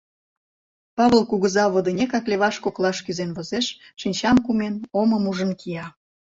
[0.97, 3.65] Павыл кугыза водынекак леваш коклаш кӱзен возеш,
[3.99, 5.85] шинчам кумен, омым ужын кия.